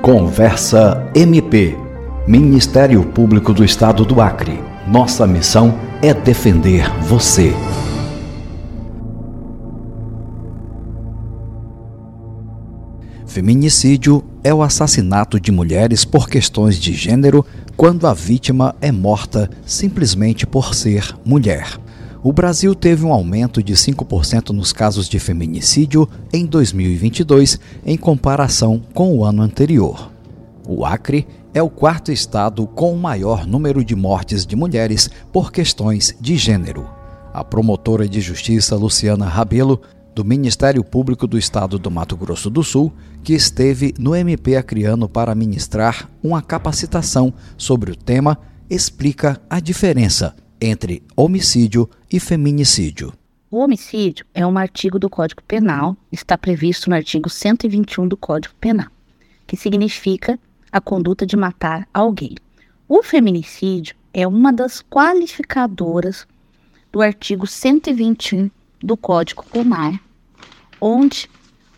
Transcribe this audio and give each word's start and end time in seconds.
Conversa 0.00 1.10
MP. 1.12 1.76
Ministério 2.24 3.04
Público 3.04 3.52
do 3.52 3.64
Estado 3.64 4.04
do 4.04 4.20
Acre. 4.20 4.62
Nossa 4.86 5.26
missão 5.26 5.76
é 6.00 6.14
defender 6.14 6.88
você. 7.02 7.52
Feminicídio 13.26 14.22
é 14.44 14.54
o 14.54 14.62
assassinato 14.62 15.40
de 15.40 15.50
mulheres 15.50 16.04
por 16.04 16.28
questões 16.28 16.78
de 16.78 16.92
gênero 16.92 17.44
quando 17.76 18.06
a 18.06 18.14
vítima 18.14 18.76
é 18.80 18.92
morta 18.92 19.50
simplesmente 19.66 20.46
por 20.46 20.76
ser 20.76 21.12
mulher. 21.24 21.83
O 22.26 22.32
Brasil 22.32 22.74
teve 22.74 23.04
um 23.04 23.12
aumento 23.12 23.62
de 23.62 23.74
5% 23.74 24.48
nos 24.48 24.72
casos 24.72 25.10
de 25.10 25.18
feminicídio 25.18 26.08
em 26.32 26.46
2022 26.46 27.60
em 27.84 27.98
comparação 27.98 28.80
com 28.94 29.14
o 29.14 29.26
ano 29.26 29.42
anterior. 29.42 30.10
O 30.66 30.86
Acre 30.86 31.26
é 31.52 31.62
o 31.62 31.68
quarto 31.68 32.10
estado 32.10 32.66
com 32.66 32.94
o 32.94 32.98
maior 32.98 33.46
número 33.46 33.84
de 33.84 33.94
mortes 33.94 34.46
de 34.46 34.56
mulheres 34.56 35.10
por 35.30 35.52
questões 35.52 36.16
de 36.18 36.38
gênero. 36.38 36.88
A 37.30 37.44
promotora 37.44 38.08
de 38.08 38.22
justiça 38.22 38.74
Luciana 38.74 39.26
Rabelo 39.26 39.82
do 40.14 40.24
Ministério 40.24 40.82
Público 40.82 41.26
do 41.26 41.36
Estado 41.36 41.78
do 41.78 41.90
Mato 41.90 42.16
Grosso 42.16 42.48
do 42.48 42.62
Sul, 42.62 42.90
que 43.22 43.34
esteve 43.34 43.92
no 43.98 44.16
MP 44.16 44.56
Acreano 44.56 45.10
para 45.10 45.34
ministrar 45.34 46.08
uma 46.22 46.40
capacitação 46.40 47.34
sobre 47.58 47.90
o 47.90 47.96
tema, 47.96 48.38
explica 48.70 49.38
a 49.50 49.60
diferença 49.60 50.34
entre 50.60 51.02
homicídio 51.16 51.88
e 52.10 52.18
feminicídio. 52.18 53.12
O 53.50 53.58
homicídio 53.58 54.26
é 54.34 54.44
um 54.44 54.58
artigo 54.58 54.98
do 54.98 55.08
Código 55.08 55.42
Penal, 55.46 55.96
está 56.10 56.36
previsto 56.36 56.90
no 56.90 56.96
artigo 56.96 57.30
121 57.30 58.08
do 58.08 58.16
Código 58.16 58.54
Penal, 58.60 58.88
que 59.46 59.56
significa 59.56 60.38
a 60.72 60.80
conduta 60.80 61.24
de 61.24 61.36
matar 61.36 61.86
alguém. 61.94 62.34
O 62.88 63.02
feminicídio 63.02 63.94
é 64.12 64.26
uma 64.26 64.52
das 64.52 64.82
qualificadoras 64.82 66.26
do 66.90 67.00
artigo 67.00 67.46
121 67.46 68.50
do 68.82 68.96
Código 68.96 69.44
Penal, 69.44 69.98
onde 70.80 71.30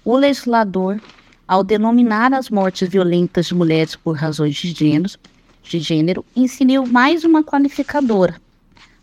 o 0.05 0.17
legislador, 0.17 1.01
ao 1.47 1.62
denominar 1.62 2.33
as 2.33 2.48
mortes 2.48 2.89
violentas 2.89 3.47
de 3.47 3.55
mulheres 3.55 3.95
por 3.97 4.17
razões 4.17 4.55
de 4.55 4.73
gênero, 4.73 5.19
de 5.62 5.79
gênero 5.79 6.25
inseriu 6.34 6.86
mais 6.86 7.23
uma 7.25 7.45
qualificadora 7.45 8.41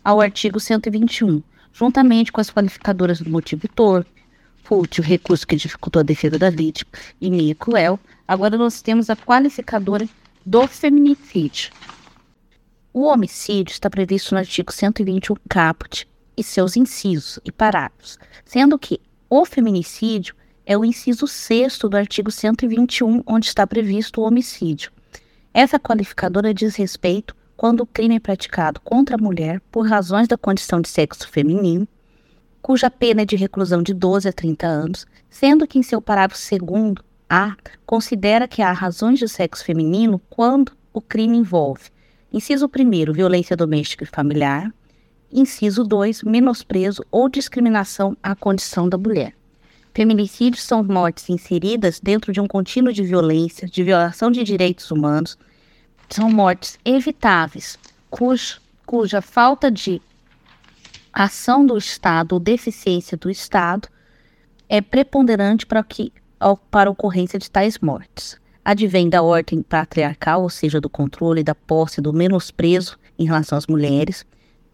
ao 0.04 0.20
artigo 0.20 0.60
121, 0.60 1.42
juntamente 1.72 2.30
com 2.30 2.40
as 2.40 2.50
qualificadoras 2.50 3.20
do 3.20 3.30
motivo 3.30 3.66
torpe, 3.68 4.22
fútil, 4.62 5.02
recurso 5.02 5.46
que 5.46 5.56
dificultou 5.56 6.00
a 6.00 6.04
defesa 6.04 6.38
da 6.38 6.50
vítima 6.50 6.90
e 7.20 7.30
meio 7.30 7.54
cruel, 7.56 7.98
agora 8.28 8.56
nós 8.56 8.82
temos 8.82 9.08
a 9.08 9.16
qualificadora 9.16 10.08
do 10.44 10.66
feminicídio. 10.66 11.70
O 12.92 13.04
homicídio 13.04 13.72
está 13.72 13.90
previsto 13.90 14.34
no 14.34 14.38
artigo 14.38 14.72
121 14.72 15.36
caput 15.48 16.06
e 16.36 16.42
seus 16.42 16.76
incisos 16.76 17.38
e 17.44 17.50
parágrafos, 17.50 18.18
sendo 18.44 18.78
que 18.78 19.00
o 19.28 19.44
feminicídio 19.44 20.34
é 20.66 20.76
o 20.76 20.84
inciso 20.84 21.26
6 21.26 21.78
do 21.78 21.96
artigo 21.96 22.30
121, 22.30 23.22
onde 23.26 23.46
está 23.46 23.66
previsto 23.66 24.20
o 24.20 24.24
homicídio. 24.24 24.90
Essa 25.52 25.78
qualificadora 25.78 26.54
diz 26.54 26.76
respeito 26.76 27.34
quando 27.56 27.80
o 27.80 27.86
crime 27.86 28.16
é 28.16 28.20
praticado 28.20 28.80
contra 28.80 29.16
a 29.16 29.18
mulher 29.18 29.60
por 29.70 29.86
razões 29.86 30.28
da 30.28 30.36
condição 30.36 30.80
de 30.80 30.88
sexo 30.88 31.28
feminino, 31.28 31.86
cuja 32.60 32.90
pena 32.90 33.22
é 33.22 33.24
de 33.24 33.36
reclusão 33.36 33.82
de 33.82 33.92
12 33.92 34.28
a 34.28 34.32
30 34.32 34.66
anos, 34.66 35.06
sendo 35.28 35.66
que 35.66 35.78
em 35.78 35.82
seu 35.82 36.00
parágrafo 36.00 36.42
2 36.58 36.94
A 37.28 37.56
considera 37.84 38.48
que 38.48 38.62
há 38.62 38.72
razões 38.72 39.18
de 39.18 39.28
sexo 39.28 39.64
feminino 39.64 40.20
quando 40.30 40.72
o 40.92 41.00
crime 41.00 41.36
envolve 41.36 41.90
inciso 42.32 42.66
1 42.66 43.12
violência 43.12 43.56
doméstica 43.56 44.02
e 44.02 44.08
familiar, 44.08 44.72
Inciso 45.36 45.82
2. 45.82 46.22
Menosprezo 46.22 47.04
ou 47.10 47.28
discriminação 47.28 48.16
à 48.22 48.36
condição 48.36 48.88
da 48.88 48.96
mulher. 48.96 49.34
Feminicídios 49.92 50.62
são 50.62 50.82
mortes 50.84 51.28
inseridas 51.28 51.98
dentro 52.00 52.32
de 52.32 52.40
um 52.40 52.46
contínuo 52.46 52.92
de 52.92 53.02
violência, 53.02 53.66
de 53.66 53.82
violação 53.82 54.30
de 54.30 54.44
direitos 54.44 54.92
humanos. 54.92 55.36
São 56.08 56.30
mortes 56.30 56.78
evitáveis, 56.84 57.78
cuja, 58.10 58.58
cuja 58.86 59.20
falta 59.20 59.70
de 59.70 60.00
ação 61.12 61.64
do 61.64 61.76
Estado 61.76 62.32
ou 62.32 62.40
deficiência 62.40 63.16
do 63.16 63.30
Estado 63.30 63.88
é 64.68 64.80
preponderante 64.80 65.66
para, 65.66 65.82
que, 65.82 66.12
para 66.70 66.88
a 66.88 66.92
ocorrência 66.92 67.38
de 67.38 67.50
tais 67.50 67.78
mortes. 67.78 68.38
Advém 68.64 69.08
da 69.08 69.22
ordem 69.22 69.62
patriarcal, 69.62 70.42
ou 70.42 70.50
seja, 70.50 70.80
do 70.80 70.88
controle, 70.88 71.42
da 71.42 71.54
posse, 71.54 72.00
do 72.00 72.12
menosprezo 72.12 72.98
em 73.18 73.26
relação 73.26 73.58
às 73.58 73.66
mulheres, 73.66 74.24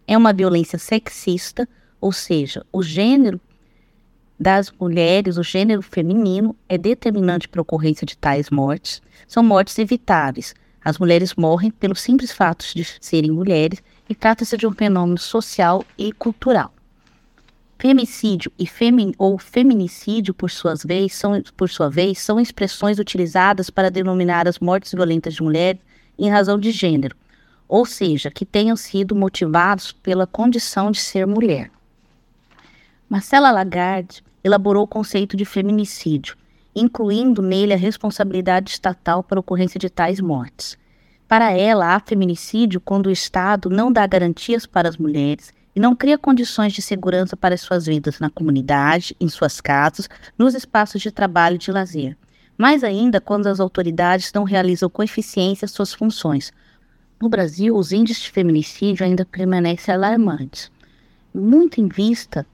é 0.06 0.16
uma 0.16 0.32
violência 0.32 0.78
sexista, 0.78 1.68
ou 2.00 2.12
seja, 2.12 2.64
o 2.72 2.82
gênero 2.82 3.40
das 4.38 4.72
mulheres, 4.72 5.36
o 5.36 5.42
gênero 5.42 5.82
feminino, 5.82 6.56
é 6.68 6.78
determinante 6.78 7.46
para 7.46 7.60
a 7.60 7.62
ocorrência 7.62 8.06
de 8.06 8.16
tais 8.16 8.48
mortes. 8.48 9.02
São 9.28 9.42
mortes 9.42 9.78
evitáveis. 9.78 10.54
As 10.84 10.98
mulheres 10.98 11.34
morrem 11.34 11.70
pelo 11.70 11.94
simples 11.94 12.32
fato 12.32 12.64
de 12.74 12.86
serem 13.00 13.30
mulheres 13.30 13.82
e 14.08 14.14
trata-se 14.14 14.56
de 14.56 14.66
um 14.66 14.72
fenômeno 14.72 15.18
social 15.18 15.84
e 15.96 16.12
cultural. 16.12 16.72
Femicídio 17.78 18.52
e 18.58 18.66
femi 18.66 19.14
ou 19.16 19.38
feminicídio, 19.38 20.34
por, 20.34 20.50
suas 20.50 20.82
vez, 20.82 21.14
são, 21.14 21.42
por 21.56 21.68
sua 21.70 21.88
vez, 21.88 22.18
são 22.18 22.38
expressões 22.38 22.98
utilizadas 22.98 23.70
para 23.70 23.90
denominar 23.90 24.46
as 24.46 24.58
mortes 24.58 24.92
violentas 24.92 25.34
de 25.34 25.42
mulheres 25.42 25.80
em 26.18 26.28
razão 26.28 26.58
de 26.58 26.70
gênero, 26.70 27.16
ou 27.66 27.86
seja, 27.86 28.30
que 28.30 28.44
tenham 28.44 28.76
sido 28.76 29.14
motivados 29.14 29.92
pela 29.92 30.26
condição 30.26 30.90
de 30.90 31.00
ser 31.00 31.26
mulher. 31.26 31.70
Marcela 33.08 33.50
Lagarde 33.50 34.22
elaborou 34.44 34.84
o 34.84 34.88
conceito 34.88 35.36
de 35.36 35.44
feminicídio, 35.44 36.36
incluindo 36.74 37.42
nele 37.42 37.72
a 37.72 37.76
responsabilidade 37.76 38.70
estatal 38.70 39.22
para 39.22 39.40
ocorrência 39.40 39.78
de 39.78 39.90
tais 39.90 40.20
mortes. 40.20 40.78
Para 41.26 41.52
ela, 41.52 41.94
há 41.94 42.00
feminicídio 42.00 42.80
quando 42.80 43.06
o 43.06 43.10
Estado 43.10 43.70
não 43.70 43.92
dá 43.92 44.06
garantias 44.06 44.66
para 44.66 44.88
as 44.88 44.96
mulheres 44.96 45.52
e 45.74 45.80
não 45.80 45.94
cria 45.94 46.18
condições 46.18 46.72
de 46.72 46.82
segurança 46.82 47.36
para 47.36 47.56
suas 47.56 47.86
vidas 47.86 48.18
na 48.18 48.28
comunidade, 48.28 49.16
em 49.20 49.28
suas 49.28 49.60
casas, 49.60 50.08
nos 50.36 50.54
espaços 50.54 51.00
de 51.00 51.10
trabalho 51.10 51.56
e 51.56 51.58
de 51.58 51.70
lazer. 51.70 52.16
Mais 52.58 52.82
ainda 52.82 53.20
quando 53.20 53.46
as 53.46 53.60
autoridades 53.60 54.32
não 54.32 54.44
realizam 54.44 54.90
com 54.90 55.02
eficiência 55.02 55.68
suas 55.68 55.94
funções, 55.94 56.52
no 57.20 57.28
Brasil, 57.28 57.76
os 57.76 57.92
índices 57.92 58.22
de 58.22 58.30
feminicídio 58.30 59.04
ainda 59.04 59.26
permanecem 59.26 59.94
alarmantes, 59.94 60.70
muito 61.34 61.80
em 61.80 61.86
vista 61.86 62.46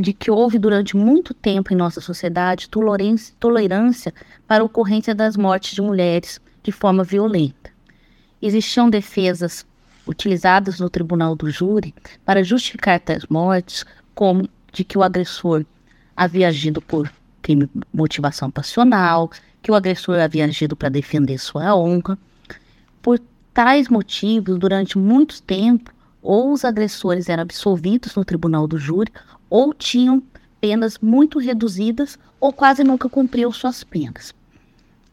de 0.00 0.12
que 0.12 0.30
houve 0.30 0.58
durante 0.58 0.96
muito 0.96 1.32
tempo 1.32 1.72
em 1.72 1.76
nossa 1.76 2.00
sociedade 2.00 2.68
tolerância 2.68 4.12
para 4.46 4.62
a 4.62 4.66
ocorrência 4.66 5.14
das 5.14 5.36
mortes 5.36 5.74
de 5.74 5.82
mulheres 5.82 6.40
de 6.62 6.70
forma 6.70 7.02
violenta. 7.02 7.70
Existiam 8.40 8.90
defesas 8.90 9.66
utilizadas 10.06 10.78
no 10.78 10.90
tribunal 10.90 11.34
do 11.34 11.50
júri 11.50 11.94
para 12.24 12.44
justificar 12.44 13.00
tais 13.00 13.24
mortes, 13.28 13.84
como 14.14 14.48
de 14.72 14.84
que 14.84 14.98
o 14.98 15.02
agressor 15.02 15.64
havia 16.16 16.48
agido 16.48 16.80
por 16.80 17.10
crime 17.42 17.68
motivação 17.92 18.50
passional, 18.50 19.30
que 19.62 19.70
o 19.70 19.74
agressor 19.74 20.18
havia 20.18 20.44
agido 20.44 20.76
para 20.76 20.88
defender 20.88 21.38
sua 21.38 21.74
honra. 21.74 22.18
Por 23.02 23.18
tais 23.52 23.88
motivos, 23.88 24.58
durante 24.58 24.98
muito 24.98 25.42
tempo, 25.42 25.92
ou 26.22 26.52
os 26.52 26.64
agressores 26.64 27.28
eram 27.28 27.44
absolvidos 27.44 28.14
no 28.16 28.24
tribunal 28.24 28.66
do 28.66 28.78
júri, 28.78 29.12
ou 29.48 29.72
tinham 29.72 30.22
penas 30.60 30.98
muito 30.98 31.38
reduzidas, 31.38 32.18
ou 32.40 32.52
quase 32.52 32.82
nunca 32.82 33.08
cumpriam 33.08 33.52
suas 33.52 33.84
penas. 33.84 34.34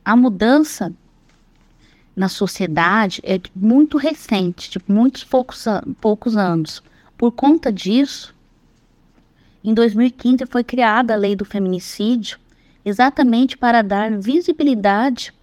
A 0.03 0.15
mudança 0.15 0.93
na 2.15 2.27
sociedade 2.29 3.21
é 3.23 3.39
muito 3.55 3.97
recente, 3.97 4.69
de 4.69 4.79
muitos 4.87 5.23
poucos, 5.23 5.65
poucos 5.99 6.37
anos. 6.37 6.83
Por 7.17 7.31
conta 7.31 7.71
disso, 7.71 8.35
em 9.63 9.73
2015 9.73 10.45
foi 10.45 10.63
criada 10.63 11.13
a 11.13 11.17
lei 11.17 11.35
do 11.35 11.45
feminicídio, 11.45 12.37
exatamente 12.83 13.57
para 13.57 13.81
dar 13.81 14.11
visibilidade 14.19 15.33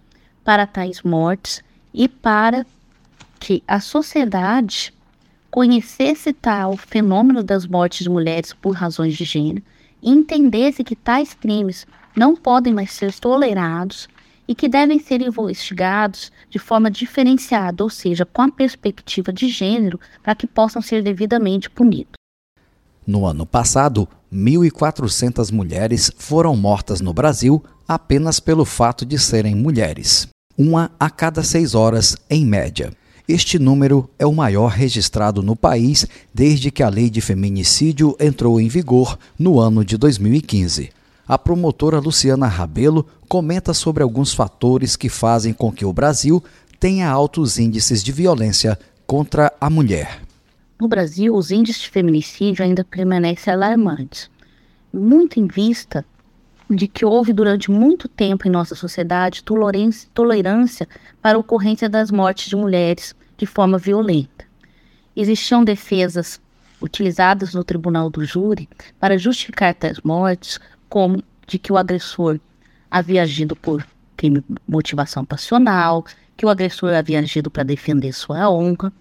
para 0.43 0.67
tais 0.67 1.01
mortes 1.01 1.63
e 1.93 2.07
para 2.07 2.65
que 3.39 3.63
a 3.67 3.79
sociedade 3.79 4.93
conhecesse 5.51 6.31
tal 6.31 6.77
fenômeno 6.77 7.43
das 7.43 7.67
mortes 7.67 8.03
de 8.03 8.09
mulheres 8.09 8.53
por 8.53 8.71
razões 8.71 9.15
de 9.15 9.25
gênero 9.25 9.61
entendesse 10.01 10.83
que 10.83 10.95
tais 10.95 11.33
crimes 11.33 11.85
não 12.15 12.35
podem 12.35 12.73
mais 12.73 12.91
ser 12.91 13.13
tolerados 13.13 14.07
e 14.47 14.55
que 14.55 14.67
devem 14.67 14.99
ser 14.99 15.21
investigados 15.21 16.31
de 16.49 16.57
forma 16.57 16.89
diferenciada, 16.89 17.83
ou 17.83 17.89
seja, 17.89 18.25
com 18.25 18.41
a 18.41 18.51
perspectiva 18.51 19.31
de 19.31 19.47
gênero, 19.47 19.99
para 20.23 20.33
que 20.33 20.47
possam 20.47 20.81
ser 20.81 21.03
devidamente 21.03 21.69
punidos. 21.69 22.13
No 23.05 23.25
ano 23.25 23.45
passado, 23.45 24.07
1.400 24.33 25.51
mulheres 25.51 26.11
foram 26.17 26.55
mortas 26.55 27.01
no 27.01 27.13
Brasil 27.13 27.63
apenas 27.87 28.39
pelo 28.39 28.65
fato 28.65 29.05
de 29.05 29.19
serem 29.19 29.55
mulheres. 29.55 30.27
Uma 30.57 30.91
a 30.99 31.09
cada 31.09 31.43
seis 31.43 31.75
horas, 31.75 32.15
em 32.29 32.45
média. 32.45 32.91
Este 33.33 33.57
número 33.57 34.09
é 34.19 34.25
o 34.25 34.33
maior 34.33 34.67
registrado 34.71 35.41
no 35.41 35.55
país 35.55 36.05
desde 36.33 36.69
que 36.69 36.83
a 36.83 36.89
lei 36.89 37.09
de 37.09 37.21
feminicídio 37.21 38.13
entrou 38.19 38.59
em 38.59 38.67
vigor 38.67 39.17
no 39.39 39.57
ano 39.57 39.85
de 39.85 39.95
2015. 39.95 40.89
A 41.25 41.37
promotora 41.37 41.97
Luciana 41.97 42.45
Rabelo 42.47 43.07
comenta 43.29 43.73
sobre 43.73 44.03
alguns 44.03 44.33
fatores 44.33 44.97
que 44.97 45.07
fazem 45.07 45.53
com 45.53 45.71
que 45.71 45.85
o 45.85 45.93
Brasil 45.93 46.43
tenha 46.77 47.09
altos 47.09 47.57
índices 47.57 48.03
de 48.03 48.11
violência 48.11 48.77
contra 49.07 49.53
a 49.61 49.69
mulher. 49.69 50.23
No 50.77 50.89
Brasil, 50.89 51.33
os 51.33 51.51
índices 51.51 51.83
de 51.83 51.89
feminicídio 51.89 52.65
ainda 52.65 52.83
permanecem 52.83 53.53
alarmantes, 53.53 54.29
muito 54.93 55.39
em 55.39 55.47
vista 55.47 56.03
de 56.69 56.85
que 56.85 57.05
houve 57.05 57.31
durante 57.31 57.71
muito 57.71 58.09
tempo 58.09 58.45
em 58.45 58.51
nossa 58.51 58.75
sociedade 58.75 59.41
tolerância 60.13 60.85
para 61.21 61.37
a 61.37 61.39
ocorrência 61.39 61.87
das 61.87 62.11
mortes 62.11 62.49
de 62.49 62.57
mulheres 62.57 63.15
de 63.41 63.47
forma 63.47 63.79
violenta. 63.79 64.45
Existiam 65.15 65.63
defesas 65.63 66.39
utilizadas 66.79 67.55
no 67.55 67.63
tribunal 67.63 68.07
do 68.07 68.23
júri 68.23 68.69
para 68.99 69.17
justificar 69.17 69.73
tais 69.73 69.99
mortes, 70.01 70.59
como 70.87 71.23
de 71.47 71.57
que 71.57 71.73
o 71.73 71.77
agressor 71.77 72.39
havia 72.89 73.23
agido 73.23 73.55
por 73.55 73.83
crime 74.15 74.43
motivação 74.67 75.25
passional, 75.25 76.05
que 76.37 76.45
o 76.45 76.49
agressor 76.49 76.93
havia 76.93 77.17
agido 77.17 77.49
para 77.49 77.63
defender 77.63 78.13
sua 78.13 78.47
honra. 78.47 78.93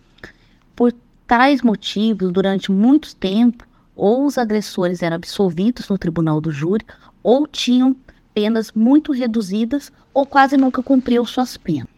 Por 0.75 0.91
tais 1.27 1.61
motivos, 1.61 2.33
durante 2.33 2.73
muito 2.73 3.15
tempo, 3.17 3.67
ou 3.95 4.25
os 4.25 4.39
agressores 4.39 5.03
eram 5.03 5.17
absolvidos 5.17 5.87
no 5.91 5.99
tribunal 5.99 6.41
do 6.41 6.51
júri, 6.51 6.87
ou 7.23 7.47
tinham 7.47 7.95
penas 8.33 8.73
muito 8.73 9.13
reduzidas, 9.13 9.93
ou 10.15 10.25
quase 10.25 10.57
nunca 10.57 10.83
cumpriam 10.83 11.27
suas 11.27 11.59
penas. 11.59 11.89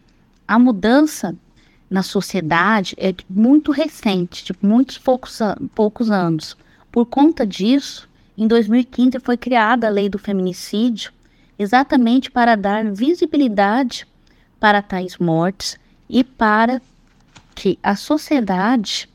A 0.48 0.58
mudança 0.58 1.36
na 1.92 2.02
sociedade 2.02 2.96
é 2.98 3.14
muito 3.28 3.70
recente, 3.70 4.46
de 4.46 4.54
muitos 4.62 4.96
poucos, 4.96 5.38
poucos 5.74 6.10
anos. 6.10 6.56
Por 6.90 7.04
conta 7.04 7.46
disso, 7.46 8.08
em 8.36 8.48
2015 8.48 9.20
foi 9.20 9.36
criada 9.36 9.86
a 9.86 9.90
Lei 9.90 10.08
do 10.08 10.18
Feminicídio, 10.18 11.12
exatamente 11.58 12.30
para 12.30 12.56
dar 12.56 12.90
visibilidade 12.90 14.06
para 14.58 14.80
tais 14.80 15.18
mortes 15.18 15.78
e 16.08 16.24
para 16.24 16.80
que 17.54 17.78
a 17.82 17.94
sociedade 17.94 19.06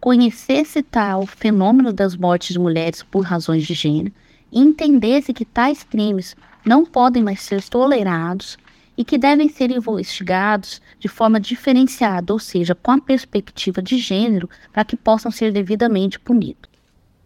conhecesse 0.00 0.82
tal 0.82 1.26
fenômeno 1.26 1.92
das 1.92 2.16
mortes 2.16 2.52
de 2.52 2.58
mulheres 2.58 3.04
por 3.04 3.20
razões 3.20 3.64
de 3.64 3.72
gênero 3.72 4.12
e 4.50 4.60
entendesse 4.60 5.32
que 5.32 5.44
tais 5.44 5.84
crimes 5.84 6.36
não 6.64 6.84
podem 6.84 7.22
mais 7.22 7.40
ser 7.40 7.62
tolerados 7.62 8.58
e 8.96 9.04
que 9.04 9.18
devem 9.18 9.48
ser 9.48 9.70
investigados 9.70 10.80
de 10.98 11.08
forma 11.08 11.38
diferenciada, 11.38 12.32
ou 12.32 12.38
seja, 12.38 12.74
com 12.74 12.90
a 12.90 13.00
perspectiva 13.00 13.82
de 13.82 13.98
gênero, 13.98 14.48
para 14.72 14.84
que 14.84 14.96
possam 14.96 15.30
ser 15.30 15.52
devidamente 15.52 16.18
punidos. 16.18 16.70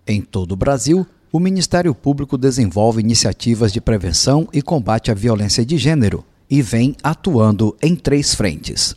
Em 0.07 0.21
todo 0.21 0.53
o 0.53 0.57
Brasil, 0.57 1.07
o 1.33 1.39
Ministério 1.39 1.95
Público 1.95 2.37
desenvolve 2.37 3.01
iniciativas 3.01 3.73
de 3.73 3.81
prevenção 3.81 4.49
e 4.53 4.61
combate 4.61 5.11
à 5.11 5.15
violência 5.15 5.65
de 5.65 5.79
gênero 5.79 6.25
e 6.51 6.61
vem 6.61 6.97
atuando 7.03 7.77
em 7.81 7.95
três 7.95 8.35
frentes. 8.35 8.95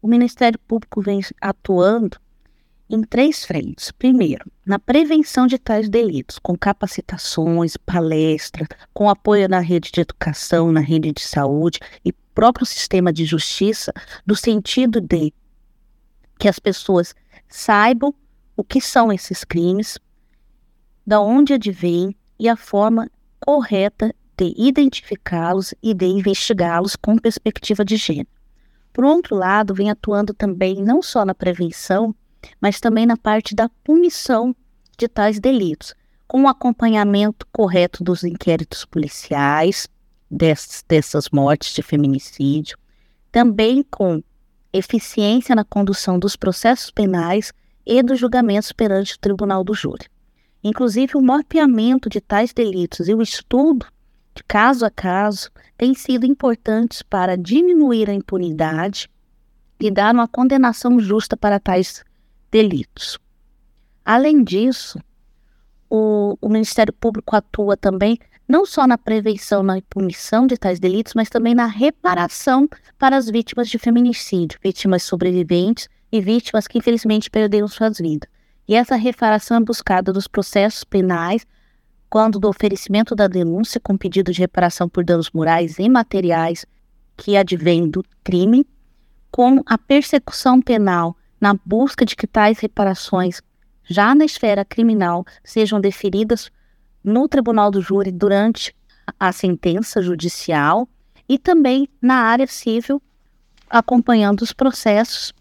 O 0.00 0.06
Ministério 0.06 0.58
Público 0.66 1.00
vem 1.00 1.20
atuando 1.40 2.16
em 2.94 3.02
três 3.02 3.44
frentes. 3.44 3.90
Primeiro, 3.90 4.44
na 4.66 4.78
prevenção 4.78 5.46
de 5.46 5.58
tais 5.58 5.88
delitos, 5.88 6.38
com 6.38 6.56
capacitações, 6.56 7.76
palestras, 7.76 8.68
com 8.92 9.08
apoio 9.08 9.48
na 9.48 9.60
rede 9.60 9.90
de 9.90 10.02
educação, 10.02 10.70
na 10.70 10.80
rede 10.80 11.10
de 11.10 11.22
saúde 11.22 11.80
e 12.04 12.12
próprio 12.34 12.66
sistema 12.66 13.12
de 13.12 13.24
justiça, 13.24 13.92
no 14.26 14.36
sentido 14.36 15.00
de 15.00 15.32
que 16.38 16.48
as 16.48 16.58
pessoas 16.58 17.14
saibam 17.48 18.14
o 18.56 18.62
que 18.62 18.80
são 18.80 19.12
esses 19.12 19.42
crimes, 19.42 19.98
da 21.06 21.20
onde 21.20 21.54
advêm 21.54 22.14
e 22.38 22.48
a 22.48 22.56
forma 22.56 23.10
correta 23.40 24.14
de 24.36 24.54
identificá-los 24.56 25.74
e 25.82 25.94
de 25.94 26.06
investigá-los 26.06 26.96
com 26.96 27.16
perspectiva 27.16 27.84
de 27.84 27.96
gênero. 27.96 28.28
Por 28.92 29.04
outro 29.04 29.34
lado, 29.34 29.74
vem 29.74 29.90
atuando 29.90 30.34
também 30.34 30.82
não 30.82 31.00
só 31.00 31.24
na 31.24 31.34
prevenção, 31.34 32.14
mas 32.60 32.80
também 32.80 33.06
na 33.06 33.16
parte 33.16 33.54
da 33.54 33.68
punição 33.84 34.54
de 34.98 35.08
tais 35.08 35.40
delitos, 35.40 35.94
com 36.26 36.42
o 36.42 36.48
acompanhamento 36.48 37.46
correto 37.52 38.02
dos 38.02 38.24
inquéritos 38.24 38.84
policiais 38.84 39.88
dessas, 40.30 40.84
dessas 40.88 41.28
mortes 41.30 41.74
de 41.74 41.82
feminicídio, 41.82 42.78
também 43.30 43.82
com 43.82 44.22
eficiência 44.72 45.54
na 45.54 45.64
condução 45.64 46.18
dos 46.18 46.36
processos 46.36 46.90
penais 46.90 47.52
e 47.84 48.02
dos 48.02 48.18
julgamentos 48.18 48.72
perante 48.72 49.14
o 49.14 49.18
tribunal 49.18 49.62
do 49.62 49.74
júri. 49.74 50.06
Inclusive, 50.64 51.16
o 51.16 51.22
mapeamento 51.22 52.08
de 52.08 52.20
tais 52.20 52.52
delitos 52.52 53.08
e 53.08 53.14
o 53.14 53.20
estudo 53.20 53.86
de 54.34 54.42
caso 54.44 54.86
a 54.86 54.90
caso 54.90 55.50
têm 55.76 55.94
sido 55.94 56.24
importantes 56.24 57.02
para 57.02 57.36
diminuir 57.36 58.08
a 58.08 58.14
impunidade 58.14 59.10
e 59.78 59.90
dar 59.90 60.14
uma 60.14 60.28
condenação 60.28 60.98
justa 61.00 61.36
para 61.36 61.60
tais 61.60 62.04
delitos. 62.52 63.18
Além 64.04 64.44
disso, 64.44 65.00
o, 65.88 66.36
o, 66.40 66.48
Ministério 66.48 66.92
Público 66.92 67.34
atua 67.34 67.76
também 67.76 68.18
não 68.46 68.66
só 68.66 68.86
na 68.86 68.98
prevenção, 68.98 69.62
na 69.62 69.80
punição 69.88 70.46
de 70.46 70.58
tais 70.58 70.78
delitos, 70.78 71.14
mas 71.14 71.30
também 71.30 71.54
na 71.54 71.66
reparação 71.66 72.68
para 72.98 73.16
as 73.16 73.30
vítimas 73.30 73.68
de 73.68 73.78
feminicídio, 73.78 74.58
vítimas 74.62 75.02
sobreviventes 75.02 75.88
e 76.10 76.20
vítimas 76.20 76.66
que 76.66 76.78
infelizmente 76.78 77.30
perderam 77.30 77.66
suas 77.66 77.98
vidas. 77.98 78.28
E 78.68 78.74
essa 78.74 78.96
reparação 78.96 79.56
é 79.56 79.60
buscada 79.60 80.12
nos 80.12 80.28
processos 80.28 80.84
penais, 80.84 81.46
quando 82.10 82.38
do 82.38 82.48
oferecimento 82.48 83.14
da 83.14 83.26
denúncia 83.26 83.80
com 83.80 83.96
pedido 83.96 84.30
de 84.30 84.40
reparação 84.40 84.88
por 84.88 85.02
danos 85.02 85.30
morais 85.30 85.78
e 85.78 85.88
materiais 85.88 86.66
que 87.16 87.36
advém 87.36 87.88
do 87.88 88.04
crime, 88.22 88.66
com 89.30 89.62
a 89.64 89.78
persecução 89.78 90.60
penal 90.60 91.16
na 91.42 91.56
busca 91.66 92.06
de 92.06 92.14
que 92.14 92.24
tais 92.24 92.60
reparações, 92.60 93.42
já 93.82 94.14
na 94.14 94.24
esfera 94.24 94.64
criminal, 94.64 95.26
sejam 95.42 95.80
deferidas 95.80 96.52
no 97.02 97.26
tribunal 97.26 97.68
do 97.68 97.82
júri 97.82 98.12
durante 98.12 98.72
a 99.18 99.32
sentença 99.32 100.00
judicial 100.00 100.88
e 101.28 101.36
também 101.36 101.88
na 102.00 102.14
área 102.14 102.46
civil, 102.46 103.02
acompanhando 103.68 104.42
os 104.42 104.52
processos 104.52 105.32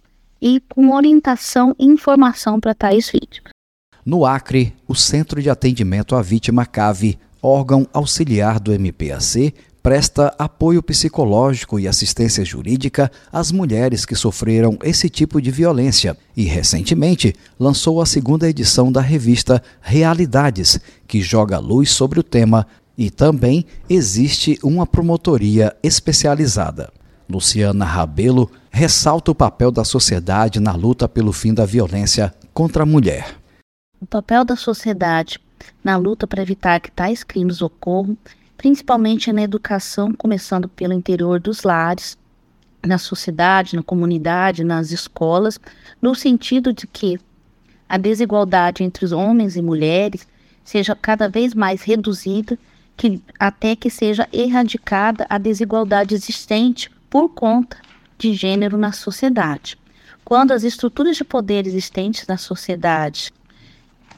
e 0.41 0.59
com 0.73 0.91
orientação 0.91 1.75
e 1.77 1.85
informação 1.85 2.59
para 2.59 2.73
tais 2.73 3.07
vítimas. 3.11 3.51
No 4.03 4.25
Acre, 4.25 4.73
o 4.87 4.95
Centro 4.95 5.39
de 5.39 5.51
Atendimento 5.51 6.15
à 6.15 6.21
Vítima 6.23 6.65
CAVE, 6.65 7.19
órgão 7.43 7.87
auxiliar 7.93 8.59
do 8.59 8.73
MPAC, 8.73 9.53
presta 9.81 10.33
apoio 10.37 10.81
psicológico 10.83 11.79
e 11.79 11.87
assistência 11.87 12.45
jurídica 12.45 13.11
às 13.31 13.51
mulheres 13.51 14.05
que 14.05 14.15
sofreram 14.15 14.77
esse 14.83 15.09
tipo 15.09 15.41
de 15.41 15.49
violência 15.49 16.15
e, 16.35 16.43
recentemente, 16.43 17.35
lançou 17.59 18.01
a 18.01 18.05
segunda 18.05 18.49
edição 18.49 18.91
da 18.91 19.01
revista 19.01 19.61
Realidades, 19.81 20.79
que 21.07 21.21
joga 21.21 21.57
luz 21.57 21.91
sobre 21.91 22.19
o 22.19 22.23
tema 22.23 22.67
e 22.97 23.09
também 23.09 23.65
existe 23.89 24.59
uma 24.63 24.85
promotoria 24.85 25.75
especializada. 25.81 26.91
Luciana 27.27 27.85
Rabelo 27.85 28.51
ressalta 28.69 29.31
o 29.31 29.35
papel 29.35 29.71
da 29.71 29.83
sociedade 29.83 30.59
na 30.59 30.73
luta 30.73 31.07
pelo 31.07 31.31
fim 31.31 31.53
da 31.53 31.65
violência 31.65 32.33
contra 32.53 32.83
a 32.83 32.85
mulher. 32.85 33.35
O 33.99 34.05
papel 34.05 34.43
da 34.43 34.55
sociedade 34.55 35.39
na 35.83 35.95
luta 35.95 36.27
para 36.27 36.41
evitar 36.41 36.79
que 36.79 36.91
tais 36.91 37.23
crimes 37.23 37.61
ocorram 37.61 38.17
principalmente 38.61 39.33
na 39.33 39.41
educação, 39.41 40.13
começando 40.13 40.69
pelo 40.69 40.93
interior 40.93 41.39
dos 41.39 41.63
lares, 41.63 42.15
na 42.85 42.99
sociedade, 42.99 43.75
na 43.75 43.81
comunidade, 43.81 44.63
nas 44.63 44.91
escolas, 44.91 45.59
no 45.99 46.13
sentido 46.13 46.71
de 46.71 46.85
que 46.85 47.19
a 47.89 47.97
desigualdade 47.97 48.83
entre 48.83 49.03
os 49.03 49.11
homens 49.11 49.55
e 49.55 49.63
mulheres 49.63 50.27
seja 50.63 50.95
cada 50.95 51.27
vez 51.27 51.55
mais 51.55 51.81
reduzida, 51.81 52.55
que, 52.95 53.19
até 53.39 53.75
que 53.75 53.89
seja 53.89 54.29
erradicada 54.31 55.25
a 55.27 55.39
desigualdade 55.39 56.13
existente 56.13 56.87
por 57.09 57.29
conta 57.29 57.77
de 58.15 58.31
gênero 58.35 58.77
na 58.77 58.91
sociedade. 58.91 59.75
Quando 60.23 60.51
as 60.51 60.63
estruturas 60.63 61.17
de 61.17 61.23
poder 61.23 61.65
existentes 61.65 62.27
na 62.27 62.37
sociedade 62.37 63.33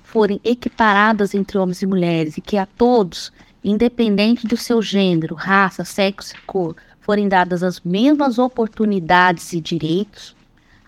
forem 0.04 0.42
equiparadas 0.44 1.34
entre 1.34 1.58
homens 1.58 1.82
e 1.82 1.86
mulheres 1.86 2.36
e 2.36 2.42
que 2.42 2.58
a 2.58 2.66
todos 2.66 3.32
independente 3.64 4.48
do 4.48 4.58
seu 4.58 4.82
gênero, 4.82 5.36
raça, 5.36 5.86
sexo 5.86 6.36
e 6.36 6.42
cor, 6.46 6.76
forem 7.00 7.28
dadas 7.28 7.64
as 7.64 7.80
mesmas 7.82 8.38
oportunidades 8.40 9.54
e 9.54 9.62
direitos, 9.62 10.36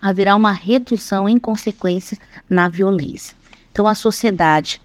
haverá 0.00 0.36
uma 0.36 0.52
redução 0.52 1.28
em 1.28 1.38
consequência 1.38 2.18
na 2.48 2.68
violência. 2.68 3.36
Então, 3.72 3.86
a 3.86 3.94
sociedade 3.94 4.80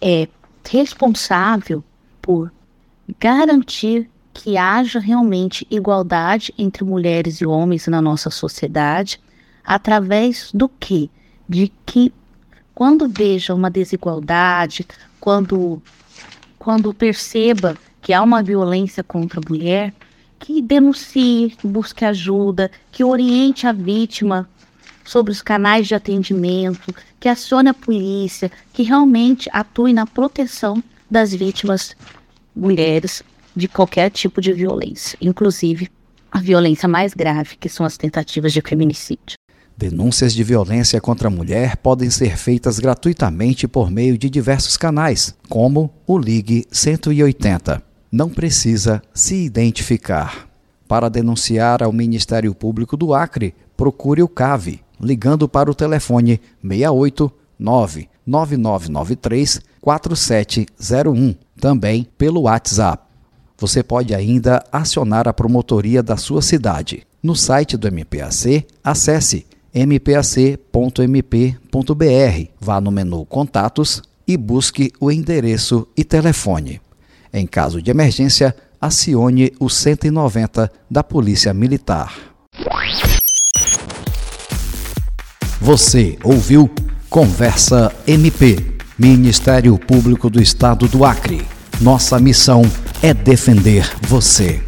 é 0.00 0.28
responsável 0.68 1.82
por 2.20 2.52
garantir 3.18 4.08
que 4.32 4.56
haja 4.56 4.98
realmente 4.98 5.66
igualdade 5.70 6.52
entre 6.58 6.84
mulheres 6.84 7.40
e 7.40 7.46
homens 7.46 7.86
na 7.86 8.02
nossa 8.02 8.30
sociedade, 8.30 9.20
através 9.64 10.50
do 10.52 10.68
que? 10.68 11.10
De 11.48 11.70
que 11.86 12.12
quando 12.74 13.08
veja 13.08 13.54
uma 13.54 13.70
desigualdade, 13.70 14.86
quando, 15.20 15.80
quando 16.64 16.94
perceba 16.94 17.76
que 18.00 18.10
há 18.14 18.22
uma 18.22 18.42
violência 18.42 19.04
contra 19.04 19.38
a 19.38 19.42
mulher, 19.46 19.92
que 20.38 20.62
denuncie, 20.62 21.50
que 21.50 21.66
busque 21.66 22.06
ajuda, 22.06 22.70
que 22.90 23.04
oriente 23.04 23.66
a 23.66 23.72
vítima 23.72 24.48
sobre 25.04 25.30
os 25.30 25.42
canais 25.42 25.86
de 25.86 25.94
atendimento, 25.94 26.94
que 27.20 27.28
acione 27.28 27.68
a 27.68 27.74
polícia, 27.74 28.50
que 28.72 28.82
realmente 28.82 29.46
atue 29.52 29.92
na 29.92 30.06
proteção 30.06 30.82
das 31.10 31.34
vítimas 31.34 31.94
mulheres 32.56 33.22
de 33.54 33.68
qualquer 33.68 34.08
tipo 34.08 34.40
de 34.40 34.54
violência, 34.54 35.18
inclusive 35.20 35.90
a 36.32 36.40
violência 36.40 36.88
mais 36.88 37.12
grave, 37.12 37.56
que 37.56 37.68
são 37.68 37.84
as 37.84 37.98
tentativas 37.98 38.54
de 38.54 38.62
feminicídio. 38.62 39.36
Denúncias 39.76 40.32
de 40.32 40.44
violência 40.44 41.00
contra 41.00 41.26
a 41.28 41.30
mulher 41.30 41.76
podem 41.76 42.08
ser 42.08 42.36
feitas 42.36 42.78
gratuitamente 42.78 43.66
por 43.66 43.90
meio 43.90 44.16
de 44.16 44.30
diversos 44.30 44.76
canais, 44.76 45.34
como 45.48 45.90
o 46.06 46.16
Ligue 46.16 46.64
180. 46.70 47.82
Não 48.10 48.30
precisa 48.30 49.02
se 49.12 49.34
identificar. 49.34 50.48
Para 50.86 51.08
denunciar 51.08 51.82
ao 51.82 51.92
Ministério 51.92 52.54
Público 52.54 52.96
do 52.96 53.12
Acre, 53.12 53.52
procure 53.76 54.22
o 54.22 54.28
CAVE, 54.28 54.80
ligando 55.00 55.48
para 55.48 55.68
o 55.70 55.74
telefone 55.74 56.40
68 56.62 57.32
99993 57.58 59.60
4701, 59.80 61.34
também 61.60 62.06
pelo 62.16 62.42
WhatsApp 62.42 63.04
você 63.56 63.82
pode 63.82 64.14
ainda 64.14 64.64
acionar 64.70 65.28
a 65.28 65.32
promotoria 65.32 66.02
da 66.02 66.16
sua 66.16 66.42
cidade. 66.42 67.06
No 67.22 67.34
site 67.34 67.76
do 67.76 67.88
MPAC, 67.88 68.66
acesse 68.82 69.46
mpac.mp.br, 69.74 70.64
vá 72.60 72.80
no 72.80 72.90
menu 72.90 73.24
Contatos 73.26 74.02
e 74.26 74.36
busque 74.36 74.92
o 75.00 75.10
endereço 75.10 75.88
e 75.96 76.04
telefone. 76.04 76.80
Em 77.32 77.46
caso 77.46 77.82
de 77.82 77.90
emergência, 77.90 78.54
acione 78.80 79.52
o 79.58 79.68
190 79.68 80.70
da 80.90 81.02
Polícia 81.02 81.52
Militar. 81.52 82.14
Você 85.60 86.18
ouviu 86.22 86.70
Conversa 87.08 87.94
MP, 88.06 88.58
Ministério 88.98 89.78
Público 89.78 90.28
do 90.28 90.40
Estado 90.40 90.86
do 90.86 91.04
Acre. 91.04 91.42
Nossa 91.80 92.18
missão 92.18 92.62
é 93.02 93.14
defender 93.14 93.90
você. 94.02 94.62